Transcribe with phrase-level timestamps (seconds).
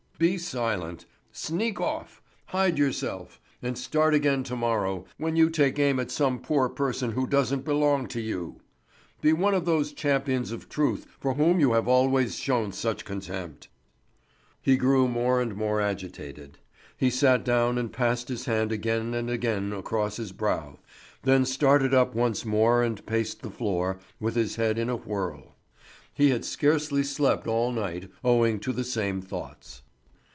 [0.21, 1.07] Be silent!
[1.31, 2.21] Sneak off!
[2.45, 3.41] Hide yourself!
[3.63, 7.65] And start again to morrow, when you take aim at some poor person who doesn't
[7.65, 8.59] belong to you!
[9.21, 13.67] Be one of those champions of truth for whom you have always shown such contempt!"
[14.61, 16.59] He grew more and more agitated.
[16.95, 20.77] He sat down and passed his hand again and again across his brow,
[21.23, 25.55] then started up once more and paced the floor, with his head in a whirl.
[26.13, 29.81] He had scarcely slept all night owing to the same thoughts.